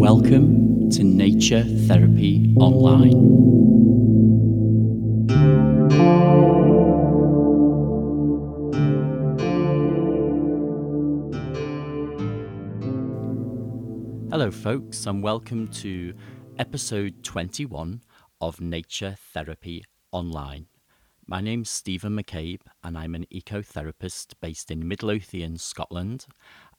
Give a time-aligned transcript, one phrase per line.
[0.00, 3.42] Welcome to Nature Therapy Online.
[14.30, 16.14] Hello, folks, and welcome to
[16.58, 18.00] episode 21
[18.40, 20.71] of Nature Therapy Online.
[21.26, 26.26] My name's Stephen McCabe, and I'm an ecotherapist based in Midlothian, Scotland,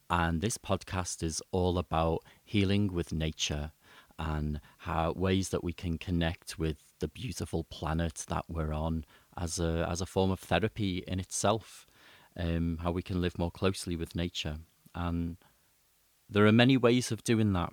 [0.09, 3.71] and this podcast is all about healing with nature
[4.19, 9.05] and how ways that we can connect with the beautiful planet that we're on
[9.37, 11.87] as a as a form of therapy in itself.
[12.35, 14.57] Um, how we can live more closely with nature,
[14.93, 15.37] and
[16.29, 17.71] there are many ways of doing that.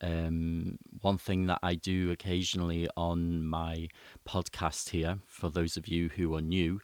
[0.00, 3.88] Um, one thing that I do occasionally on my
[4.28, 6.80] podcast here, for those of you who are new,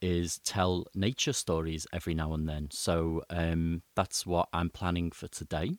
[0.00, 2.68] is tell nature stories every now and then.
[2.70, 5.78] So um, that's what I'm planning for today.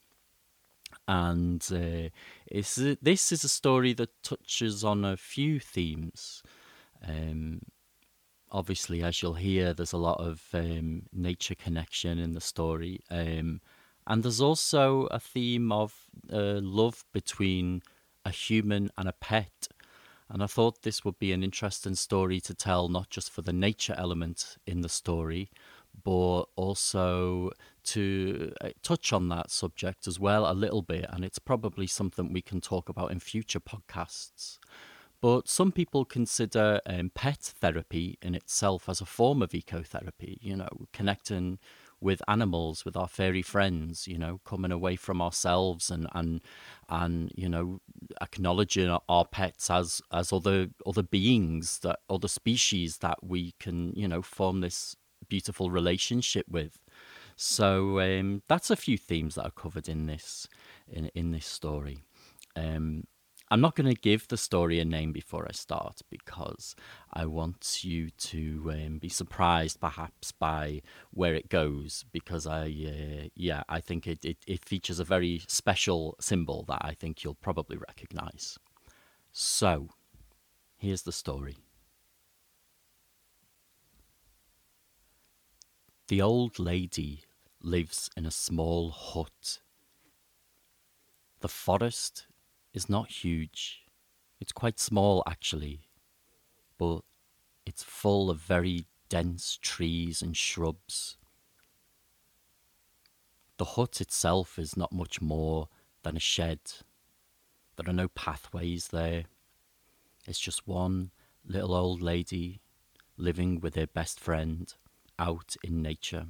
[1.07, 2.09] And uh,
[2.47, 6.41] it's, this is a story that touches on a few themes.
[7.07, 7.61] Um,
[8.51, 13.01] obviously, as you'll hear, there's a lot of um, nature connection in the story.
[14.07, 15.93] And there's also a theme of
[16.31, 17.81] uh, love between
[18.23, 19.67] a human and a pet.
[20.29, 23.53] And I thought this would be an interesting story to tell, not just for the
[23.53, 25.49] nature element in the story,
[26.03, 27.51] but also
[27.83, 31.05] to uh, touch on that subject as well a little bit.
[31.09, 34.57] And it's probably something we can talk about in future podcasts.
[35.21, 40.55] But some people consider um, pet therapy in itself as a form of ecotherapy, you
[40.55, 41.59] know, connecting
[42.05, 46.41] with animals, with our fairy friends, you know, coming away from ourselves and and
[46.87, 47.81] and you know
[48.21, 54.07] acknowledging our pets as as other other beings that other species that we can you
[54.07, 54.95] know form this
[55.27, 56.79] beautiful relationship with.
[57.35, 60.47] So um, that's a few themes that are covered in this
[60.87, 62.03] in in this story.
[62.55, 63.05] Um,
[63.51, 66.75] I'm not going to give the story a name before I start because
[67.13, 73.27] I want you to um, be surprised perhaps by where it goes because I uh,
[73.35, 77.35] yeah I think it, it, it features a very special symbol that I think you'll
[77.35, 78.57] probably recognize.
[79.31, 79.89] So
[80.77, 81.57] here's the story.
[86.07, 87.23] The old lady
[87.61, 89.59] lives in a small hut.
[91.41, 92.25] The forest
[92.75, 93.85] is not huge.
[94.39, 95.87] It's quite small, actually,
[96.77, 96.99] but
[97.65, 101.17] it's full of very dense trees and shrubs.
[103.57, 105.69] The hut itself is not much more
[106.03, 106.59] than a shed.
[107.77, 109.23] There are no pathways there.
[110.27, 111.11] It's just one
[111.45, 112.59] little old lady
[113.15, 114.73] living with her best friend
[115.17, 116.27] out in nature.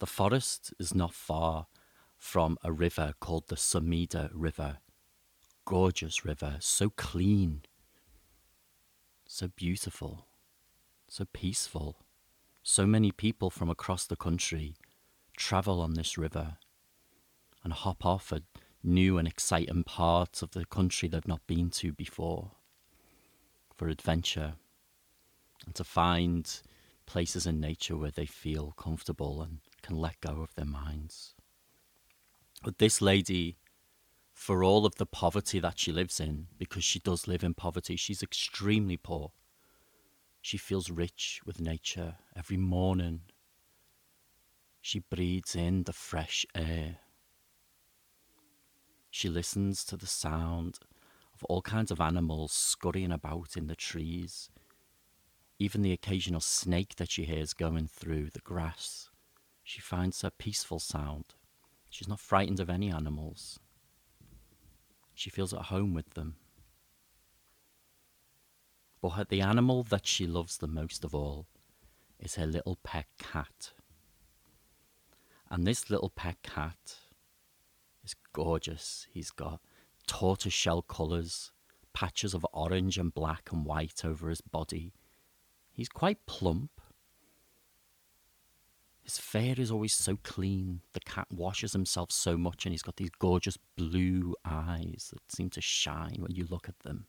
[0.00, 1.66] The forest is not far
[2.22, 4.78] from a river called the Sumida River.
[5.64, 7.62] Gorgeous river, so clean,
[9.26, 10.28] so beautiful,
[11.08, 11.96] so peaceful.
[12.62, 14.76] So many people from across the country
[15.36, 16.58] travel on this river
[17.64, 18.44] and hop off at
[18.84, 22.52] new and exciting parts of the country they've not been to before
[23.74, 24.54] for adventure
[25.66, 26.60] and to find
[27.04, 31.34] places in nature where they feel comfortable and can let go of their minds.
[32.62, 33.56] But this lady,
[34.32, 37.96] for all of the poverty that she lives in, because she does live in poverty,
[37.96, 39.32] she's extremely poor.
[40.40, 43.22] She feels rich with nature every morning.
[44.80, 46.98] She breathes in the fresh air.
[49.10, 50.78] She listens to the sound
[51.34, 54.50] of all kinds of animals scurrying about in the trees,
[55.58, 59.10] even the occasional snake that she hears going through the grass.
[59.62, 61.34] She finds a peaceful sound.
[61.92, 63.60] She's not frightened of any animals.
[65.14, 66.36] She feels at home with them.
[69.02, 71.48] But the animal that she loves the most of all
[72.18, 73.72] is her little pet cat.
[75.50, 76.96] And this little pet cat
[78.02, 79.06] is gorgeous.
[79.10, 79.60] He's got
[80.06, 81.52] tortoiseshell colours,
[81.92, 84.94] patches of orange and black and white over his body.
[85.70, 86.70] He's quite plump
[89.02, 90.80] his fur is always so clean.
[90.92, 95.50] The cat washes himself so much, and he's got these gorgeous blue eyes that seem
[95.50, 97.06] to shine when you look at them.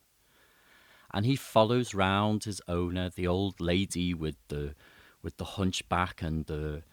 [1.13, 4.73] And he follows round his owner, the old lady with the
[5.21, 6.83] with the hunchback and the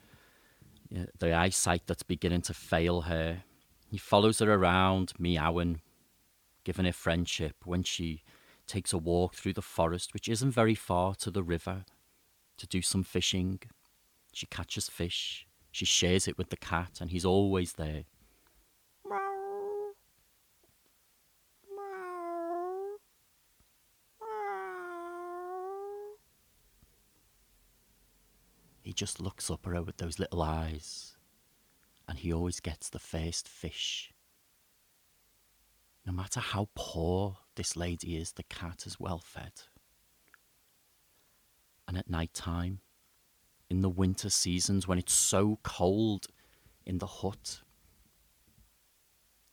[1.18, 3.44] the eyesight that's beginning to fail her.
[3.90, 5.80] He follows her around, meowing,
[6.64, 8.22] giving her friendship when she
[8.66, 11.84] takes a walk through the forest, which isn't very far to the river,
[12.58, 13.60] to do some fishing.
[14.32, 15.46] She catches fish.
[15.70, 18.04] She shares it with the cat, and he's always there.
[28.82, 31.16] He just looks up at her with those little eyes,
[32.08, 34.12] and he always gets the first fish.
[36.04, 39.52] No matter how poor this lady is, the cat is well fed.
[41.86, 42.80] And at night time,
[43.70, 46.26] in the winter seasons when it's so cold
[46.84, 47.62] in the hut,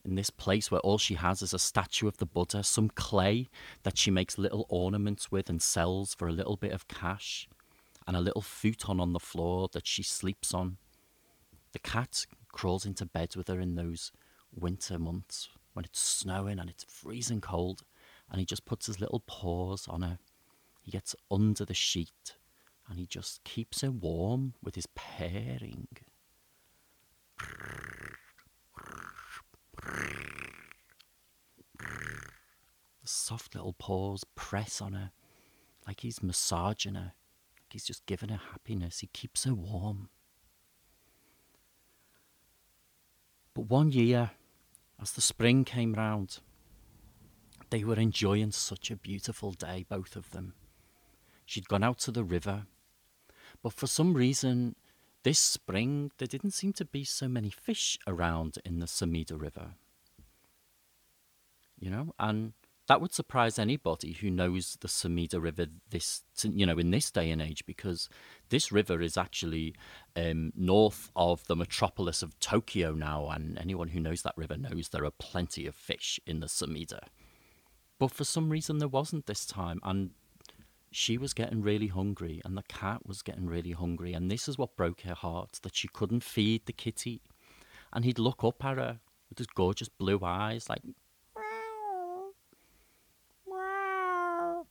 [0.03, 3.49] in this place where all she has is a statue of the Buddha, some clay
[3.83, 7.47] that she makes little ornaments with and sells for a little bit of cash,
[8.07, 10.77] and a little futon on the floor that she sleeps on.
[11.73, 14.13] The cat crawls into bed with her in those
[14.55, 17.83] winter months when it's snowing and it's freezing cold,
[18.31, 20.19] and he just puts his little paws on her.
[20.81, 22.37] He gets under the sheet
[22.89, 25.87] and he just keeps her warm with his purring.
[33.01, 35.11] The soft little paws press on her
[35.87, 37.13] like he's massaging her,
[37.55, 38.99] like he's just giving her happiness.
[38.99, 40.09] He keeps her warm.
[43.53, 44.31] But one year,
[45.01, 46.39] as the spring came round,
[47.69, 50.53] they were enjoying such a beautiful day, both of them.
[51.45, 52.67] She'd gone out to the river,
[53.61, 54.75] but for some reason,
[55.23, 59.71] this spring there didn't seem to be so many fish around in the Sumida River.
[61.79, 62.53] You know, and
[62.87, 67.29] that would surprise anybody who knows the Sumida River this, you know, in this day
[67.29, 68.07] and age, because
[68.49, 69.75] this river is actually
[70.15, 74.89] um, north of the metropolis of Tokyo now, and anyone who knows that river knows
[74.89, 76.99] there are plenty of fish in the Sumida.
[77.99, 80.11] But for some reason, there wasn't this time, and
[80.97, 84.57] she was getting really hungry, and the cat was getting really hungry, and this is
[84.57, 87.21] what broke her heart that she couldn't feed the kitty.
[87.93, 88.99] And he'd look up at her
[89.29, 90.81] with his gorgeous blue eyes, like,
[93.45, 94.65] Wow.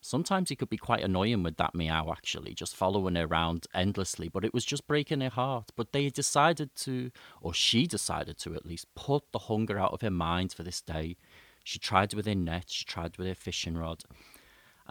[0.00, 4.28] Sometimes he could be quite annoying with that meow, actually, just following her around endlessly,
[4.28, 5.72] but it was just breaking her heart.
[5.74, 7.10] But they decided to,
[7.40, 10.80] or she decided to at least, put the hunger out of her mind for this
[10.80, 11.16] day.
[11.64, 14.04] She tried with her net, she tried with her fishing rod,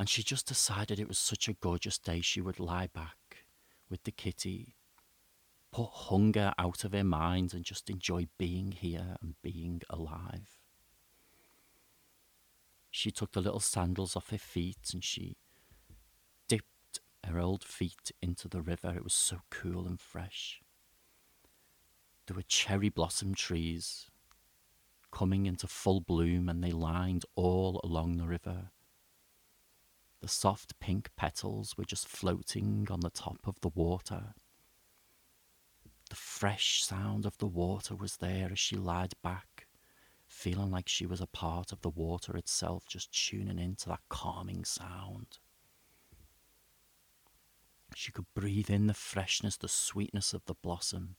[0.01, 3.45] and she just decided it was such a gorgeous day she would lie back
[3.87, 4.73] with the kitty,
[5.71, 10.57] put hunger out of her mind, and just enjoy being here and being alive.
[12.89, 15.37] She took the little sandals off her feet and she
[16.47, 18.91] dipped her old feet into the river.
[18.95, 20.63] It was so cool and fresh.
[22.25, 24.09] There were cherry blossom trees
[25.11, 28.71] coming into full bloom and they lined all along the river.
[30.21, 34.35] The soft pink petals were just floating on the top of the water.
[36.09, 39.67] The fresh sound of the water was there as she lied back
[40.31, 44.63] feeling like she was a part of the water itself, just tuning into that calming
[44.63, 45.39] sound.
[47.93, 51.15] She could breathe in the freshness, the sweetness of the blossom,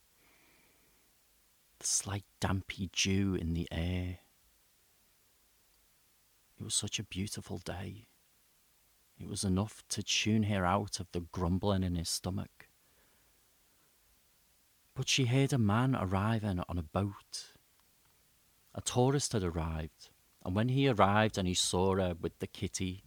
[1.79, 4.21] the slight dampy dew in the air.
[6.59, 8.09] It was such a beautiful day.
[9.19, 12.69] It was enough to tune her out of the grumbling in his stomach.
[14.95, 17.53] But she heard a man arriving on a boat
[18.75, 20.09] a tourist had arrived,
[20.45, 23.05] and when he arrived and he saw her with the kitty,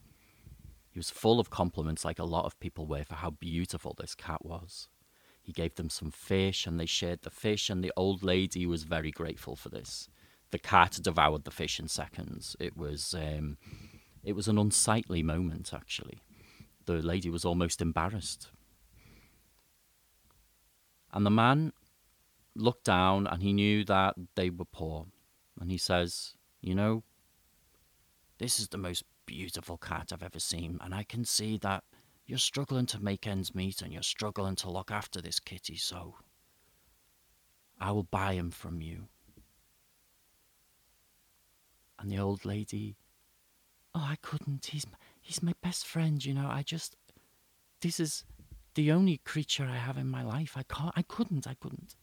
[0.92, 4.16] he was full of compliments, like a lot of people were, for how beautiful this
[4.16, 4.88] cat was.
[5.42, 8.84] He gave them some fish, and they shared the fish, and the old lady was
[8.84, 10.08] very grateful for this.
[10.52, 12.56] The cat devoured the fish in seconds.
[12.60, 13.58] It was, um,
[14.26, 16.20] it was an unsightly moment, actually.
[16.86, 18.50] The lady was almost embarrassed.
[21.14, 21.72] And the man
[22.56, 25.08] looked down, and he knew that they were poor
[25.60, 27.04] and he says, You know,
[28.38, 31.84] this is the most beautiful cat I've ever seen, and I can see that
[32.26, 36.16] you're struggling to make ends meet and you're struggling to look after this kitty, so
[37.80, 39.08] I will buy him from you.
[42.00, 42.98] And the old lady,
[43.96, 44.66] Oh, I couldn't.
[44.66, 44.86] He's,
[45.22, 46.50] he's my best friend, you know.
[46.52, 46.98] I just.
[47.80, 48.26] This is
[48.74, 50.56] the only creature I have in my life.
[50.58, 50.94] I can't.
[50.98, 51.48] I couldn't.
[51.48, 51.96] I couldn't.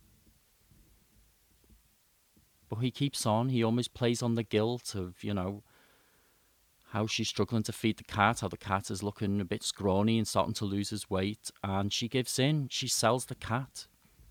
[2.70, 3.50] But he keeps on.
[3.50, 5.62] He almost plays on the guilt of, you know,
[6.92, 10.16] how she's struggling to feed the cat, how the cat is looking a bit scrawny
[10.16, 11.50] and starting to lose his weight.
[11.62, 12.68] And she gives in.
[12.70, 13.86] She sells the cat.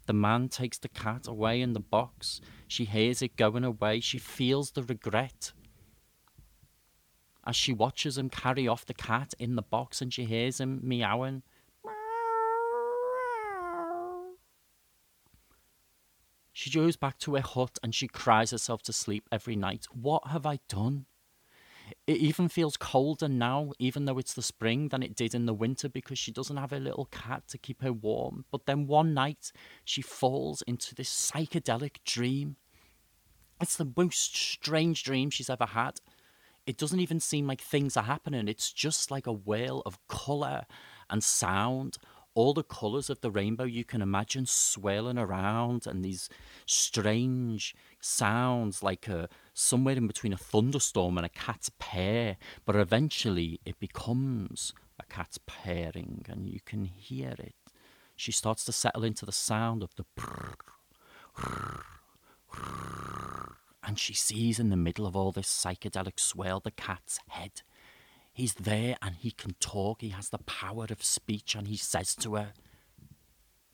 [0.08, 2.41] The man takes the cat away in the box.
[2.68, 4.00] She hears it going away.
[4.00, 5.51] She feels the regret.
[7.45, 10.79] As she watches him carry off the cat in the box and she hears him
[10.83, 11.43] meowing.
[16.53, 19.88] She goes back to her hut and she cries herself to sleep every night.
[19.91, 21.05] What have I done?
[22.07, 25.53] It even feels colder now, even though it's the spring, than it did in the
[25.53, 28.45] winter because she doesn't have a little cat to keep her warm.
[28.51, 29.51] But then one night,
[29.83, 32.57] she falls into this psychedelic dream.
[33.60, 36.00] It's the most strange dream she's ever had.
[36.65, 38.48] It doesn't even seem like things are happening.
[38.48, 40.65] It's just like a whale of colour
[41.10, 41.98] and sound.
[42.34, 46.30] All the colours of the rainbow you can imagine swirling around and these
[46.65, 53.60] strange sounds like a, somewhere in between a thunderstorm and a cat's purr but eventually
[53.65, 57.56] it becomes a cat's purring and you can hear it.
[58.15, 60.06] She starts to settle into the sound of the
[63.91, 67.62] and she sees in the middle of all this psychedelic swirl the cat's head
[68.33, 70.01] He's there and he can talk.
[70.01, 72.53] He has the power of speech and he says to her,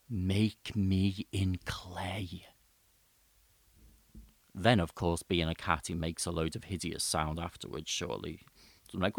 [0.09, 2.47] Make me in clay.
[4.55, 8.41] Then, of course, being a cat, he makes a load of hideous sound afterwards, surely.
[8.93, 9.17] like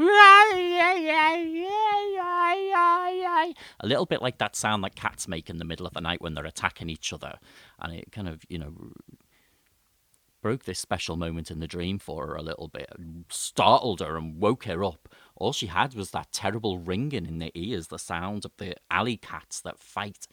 [3.80, 6.20] a little bit like that sound that cats make in the middle of the night
[6.20, 7.38] when they're attacking each other,
[7.78, 8.72] and it kind of you know
[10.40, 12.92] broke this special moment in the dream for her a little bit,
[13.28, 15.08] startled her and woke her up.
[15.36, 19.16] All she had was that terrible ringing in the ears, the sound of the alley
[19.16, 20.26] cats that fight.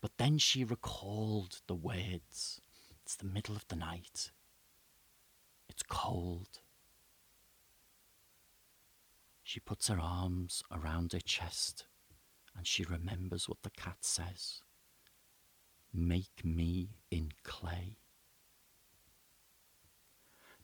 [0.00, 2.60] But then she recalled the words.
[3.02, 4.30] It's the middle of the night.
[5.68, 6.60] It's cold.
[9.42, 11.86] She puts her arms around her chest
[12.56, 14.62] and she remembers what the cat says
[15.92, 17.96] Make me in clay.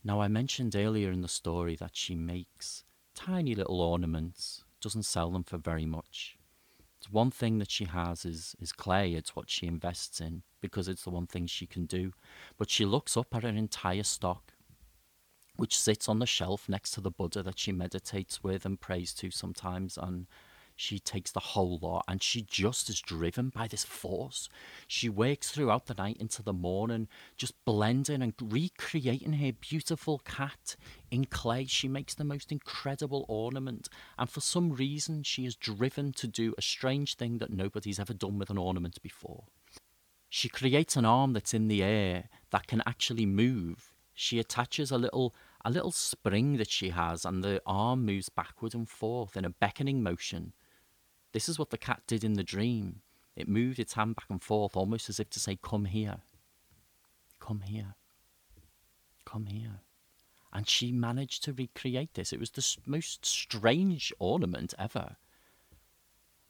[0.06, 2.84] Now, I mentioned earlier in the story that she makes
[3.16, 6.38] tiny little ornaments, doesn't sell them for very much.
[6.96, 9.14] It's one thing that she has is, is clay.
[9.14, 12.12] It's what she invests in because it's the one thing she can do.
[12.56, 14.52] But she looks up at her entire stock,
[15.56, 19.12] which sits on the shelf next to the Buddha that she meditates with and prays
[19.14, 20.28] to sometimes, and
[20.78, 24.50] she takes the whole lot and she just is driven by this force.
[24.87, 30.76] She works throughout the night into the morning, just blending and recreating her beautiful cat
[31.11, 31.64] in clay.
[31.64, 36.54] She makes the most incredible ornament, and for some reason, she is driven to do
[36.59, 39.45] a strange thing that nobody's ever done with an ornament before.
[40.28, 43.95] She creates an arm that's in the air that can actually move.
[44.12, 48.75] She attaches a little a little spring that she has, and the arm moves backward
[48.75, 50.52] and forth in a beckoning motion
[51.33, 53.02] this is what the cat did in the dream.
[53.35, 56.18] It moved its hand back and forth, almost as if to say, Come here.
[57.38, 57.95] Come here.
[59.25, 59.80] Come here.
[60.52, 62.33] And she managed to recreate this.
[62.33, 65.16] It was the most strange ornament ever.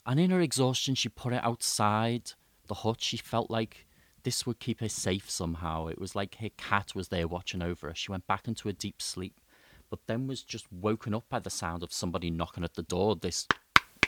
[0.05, 2.31] And in her exhaustion, she put it outside
[2.67, 3.01] the hut.
[3.01, 3.85] She felt like
[4.23, 5.87] this would keep her safe somehow.
[5.87, 7.95] It was like her cat was there watching over her.
[7.95, 9.41] She went back into a deep sleep,
[9.89, 13.15] but then was just woken up by the sound of somebody knocking at the door.
[13.17, 13.47] This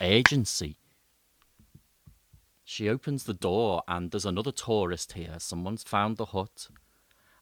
[0.01, 0.77] agency.
[2.63, 5.35] She opens the door, and there's another tourist here.
[5.39, 6.69] Someone's found the hut,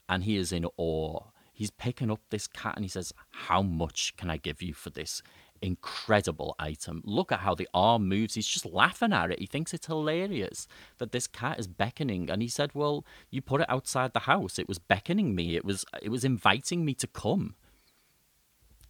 [0.07, 1.23] and he is in awe.
[1.57, 4.91] He's picking up this cat and he says, How much can I give you for
[4.91, 5.23] this
[5.59, 7.01] incredible item?
[7.03, 8.35] Look at how the arm moves.
[8.35, 9.39] He's just laughing at it.
[9.39, 10.67] He thinks it's hilarious
[10.99, 12.29] that this cat is beckoning.
[12.29, 14.59] And he said, Well, you put it outside the house.
[14.59, 17.55] It was beckoning me, it was, it was inviting me to come.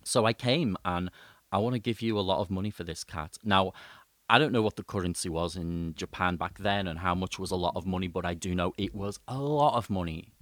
[0.04, 1.10] So I came and
[1.52, 3.38] I want to give you a lot of money for this cat.
[3.44, 3.74] Now,
[4.30, 7.52] I don't know what the currency was in Japan back then and how much was
[7.52, 10.34] a lot of money, but I do know it was a lot of money.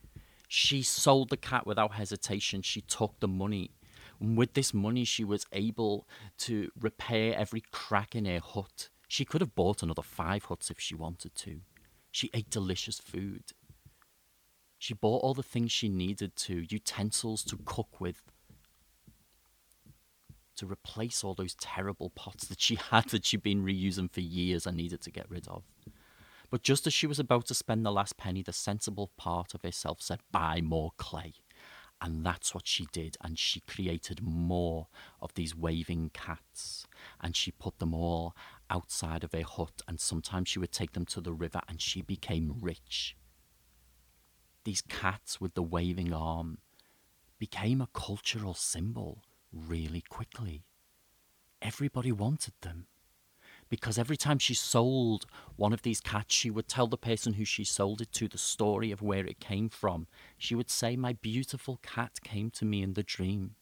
[0.48, 2.62] She sold the cat without hesitation.
[2.64, 3.72] She took the money.
[4.20, 6.08] And with this money, she was able
[6.40, 8.90] to repair every crack in her hut.
[9.08, 11.62] She could have bought another five huts if she wanted to.
[12.12, 13.44] She ate delicious food.
[14.80, 18.22] She bought all the things she needed to utensils to cook with,
[20.58, 24.66] to replace all those terrible pots that she had that she'd been reusing for years
[24.66, 25.64] and needed to get rid of.
[26.50, 29.62] But just as she was about to spend the last penny, the sensible part of
[29.64, 31.34] herself said, Buy more clay.
[32.02, 33.18] And that's what she did.
[33.22, 34.88] And she created more
[35.22, 36.86] of these waving cats.
[37.22, 38.36] And she put them all
[38.70, 39.82] outside of her hut.
[39.88, 43.16] And sometimes she would take them to the river and she became rich.
[44.66, 46.60] These cats with the waving arm
[47.38, 49.22] became a cultural symbol
[49.52, 50.64] really quickly.
[51.62, 52.88] Everybody wanted them.
[53.68, 55.26] Because every time she sold
[55.58, 58.38] one of these cats, she would tell the person who she sold it to the
[58.38, 60.08] story of where it came from.
[60.38, 63.56] She would say, My beautiful cat came to me in the dream.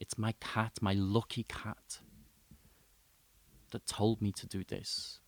[0.00, 2.00] It's my cat, my lucky cat,
[3.70, 5.20] that told me to do this.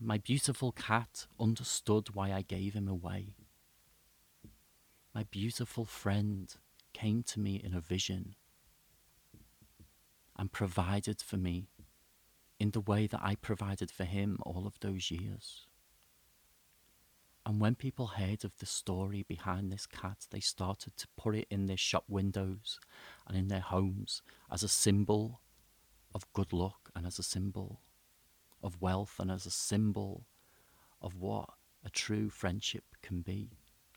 [0.00, 3.34] My beautiful cat understood why I gave him away.
[5.14, 6.50] My beautiful friend
[6.94, 8.36] came to me in a vision
[10.36, 11.68] and provided for me
[12.58, 15.66] in the way that I provided for him all of those years.
[17.46, 21.46] And when people heard of the story behind this cat, they started to put it
[21.50, 22.80] in their shop windows
[23.26, 25.40] and in their homes as a symbol
[26.14, 27.80] of good luck and as a symbol
[28.62, 30.24] of wealth and as a symbol
[31.02, 31.50] of what
[31.84, 33.50] a true friendship can be.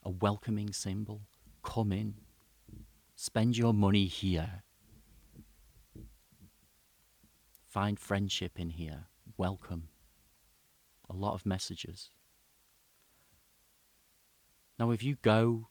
[0.04, 1.22] A welcoming symbol.
[1.64, 2.16] Come in.
[3.16, 4.64] Spend your money here.
[7.78, 9.06] Find friendship in here.
[9.38, 9.90] Welcome.
[11.08, 12.10] A lot of messages.
[14.80, 15.68] Now, if you go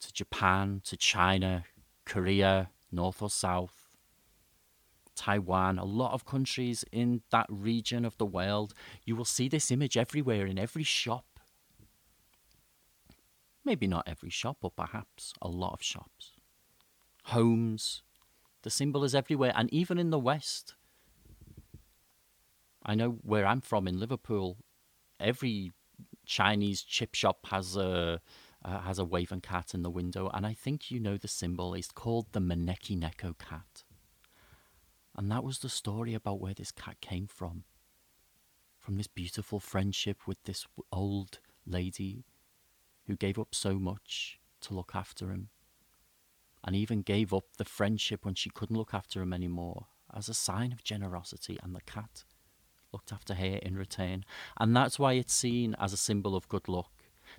[0.00, 1.62] to Japan, to China,
[2.04, 3.88] Korea, North or South,
[5.14, 9.70] Taiwan, a lot of countries in that region of the world, you will see this
[9.70, 11.38] image everywhere in every shop.
[13.64, 16.32] Maybe not every shop, but perhaps a lot of shops.
[17.26, 18.02] Homes,
[18.64, 20.74] the symbol is everywhere, and even in the West.
[22.82, 24.56] I know where I'm from in Liverpool,
[25.20, 25.72] every
[26.26, 28.20] Chinese chip shop has a
[28.64, 31.74] uh, has a waving cat in the window, and I think you know the symbol.
[31.74, 33.84] It's called the Maneki Neko cat,
[35.14, 37.64] and that was the story about where this cat came from.
[38.78, 42.24] From this beautiful friendship with this old lady
[43.06, 45.50] who gave up so much to look after him,
[46.64, 50.34] and even gave up the friendship when she couldn't look after him anymore as a
[50.34, 52.24] sign of generosity, and the cat
[52.92, 54.24] looked after her in return.
[54.58, 56.90] And that's why it's seen as a symbol of good luck.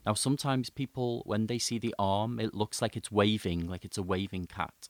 [0.06, 3.98] Now, sometimes people, when they see the arm, it looks like it's waving, like it's
[3.98, 4.90] a waving cat.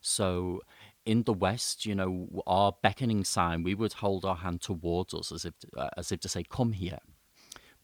[0.00, 0.60] So
[1.06, 5.32] in the West, you know, our beckoning sign, we would hold our hand towards us
[5.32, 6.98] as if, uh, as if to say, come here.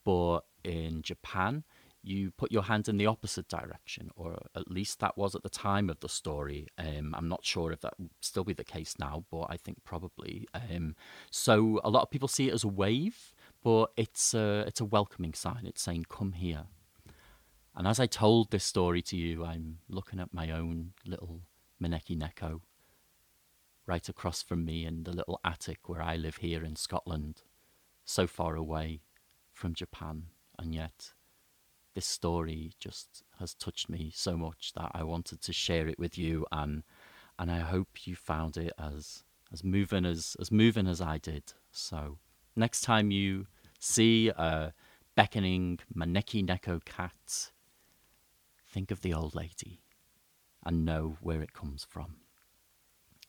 [0.04, 1.64] But in Japan,
[2.02, 5.50] you put your hand in the opposite direction, or at least that was at the
[5.50, 6.68] time of the story.
[6.78, 10.46] Um, I'm not sure if that still be the case now, but I think probably.
[10.54, 10.94] Um,
[11.30, 14.84] so a lot of people see it as a wave, but it's a, it's a
[14.84, 15.64] welcoming sign.
[15.64, 16.64] It's saying, come here.
[17.74, 21.42] And as I told this story to you, I'm looking at my own little
[21.82, 22.60] Maneki Neko
[23.86, 27.42] right across from me in the little attic where I live here in Scotland,
[28.04, 29.00] so far away
[29.52, 30.24] from Japan,
[30.58, 31.12] and yet
[31.98, 36.16] this story just has touched me so much that I wanted to share it with
[36.16, 36.84] you and
[37.40, 41.54] and I hope you found it as as moving as as moving as I did.
[41.72, 42.18] So
[42.54, 43.48] next time you
[43.80, 44.72] see a
[45.16, 47.50] beckoning Maneki Neko cat,
[48.64, 49.80] think of the old lady
[50.64, 52.18] and know where it comes from.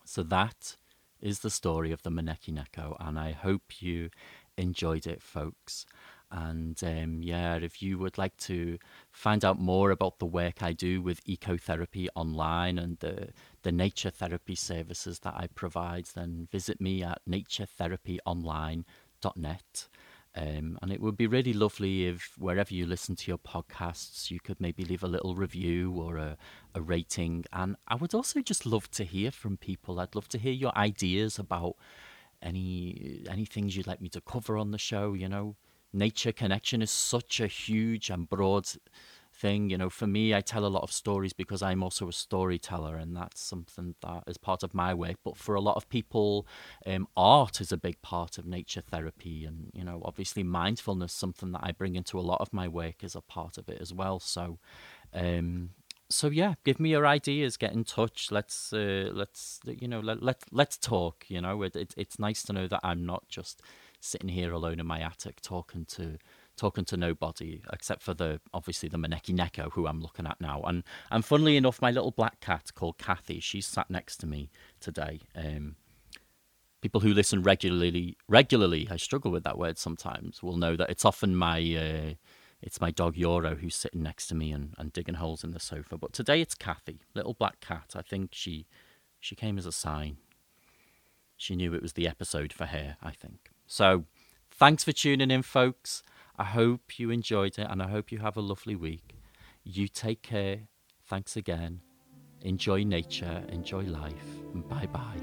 [0.06, 0.76] So that
[1.20, 4.12] is the story of the Maneki Neko, and I hope you
[4.58, 5.88] enjoyed it, folks.
[6.32, 8.78] And um, yeah, if you would like to
[9.12, 13.30] find out more about the work I do with ecotherapy online and the,
[13.64, 19.88] the nature therapy services that I provide, then visit me at naturetherapyonline.net.
[20.36, 24.40] Um, and it would be really lovely if wherever you listen to your podcasts, you
[24.40, 26.38] could maybe leave a little review or a,
[26.76, 27.46] a rating.
[27.52, 30.00] And I would also just love to hear from people.
[30.00, 31.76] I'd love to hear your ideas about
[32.42, 35.14] any any things you'd like me to cover on the show.
[35.14, 35.56] You know,
[35.94, 38.68] nature connection is such a huge and broad
[39.34, 39.70] thing.
[39.70, 42.96] You know, for me, I tell a lot of stories because I'm also a storyteller,
[42.98, 45.18] and that's something that is part of my work.
[45.24, 46.48] But for a lot of people,
[46.86, 51.52] um, art is a big part of nature therapy, and you know, obviously, mindfulness, something
[51.54, 53.94] that I bring into a lot of my work, is a part of it as
[53.94, 54.20] well.
[54.20, 54.60] So,
[55.14, 55.72] um,
[56.10, 57.58] so yeah, give me your ideas.
[57.58, 58.32] Get in touch.
[58.32, 61.26] Let's uh, let's you know let let let's talk.
[61.28, 63.62] You know, it, it, it's nice to know that I'm not just
[64.00, 66.18] sitting here alone in my attic talking to
[66.56, 70.62] talking to nobody except for the obviously the Maneki Neko who I'm looking at now.
[70.64, 74.50] And and funnily enough, my little black cat called Kathy, she's sat next to me
[74.80, 75.22] today.
[75.36, 75.76] Um,
[76.82, 81.06] people who listen regularly regularly, I struggle with that word sometimes, will know that it's
[81.06, 82.14] often my uh,
[82.62, 85.60] it's my dog Yoro who's sitting next to me and, and digging holes in the
[85.60, 85.98] sofa.
[85.98, 87.94] But today it's Kathy, little black cat.
[87.96, 88.68] I think she
[89.20, 90.18] she came as a sign.
[91.38, 93.49] She knew it was the episode for her, I think.
[93.70, 94.04] So
[94.50, 96.02] thanks for tuning in, folks.
[96.38, 99.16] I hope you enjoyed it and I hope you have a lovely week.
[99.64, 100.62] You take care.
[101.06, 101.82] Thanks again.
[102.42, 105.22] Enjoy nature, enjoy life, and bye bye.